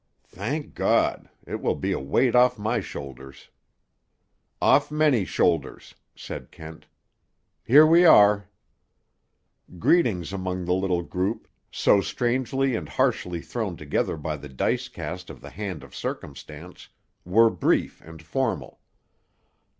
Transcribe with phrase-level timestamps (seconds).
[0.25, 1.29] "Thank God!
[1.45, 3.49] It will be a weight off my shoulders."
[4.59, 6.87] "Off many shoulders," said Kent.
[7.63, 8.49] "Here we are."
[9.77, 15.29] Greetings among the little group, so strangely and harshly thrown together by the dice cast
[15.29, 16.89] of the hand of Circumstance,
[17.23, 18.79] were brief and formal.